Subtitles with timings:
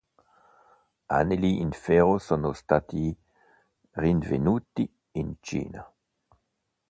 [1.13, 3.15] Anelli in ferro sono stati
[3.91, 5.87] rinvenuti in Cina.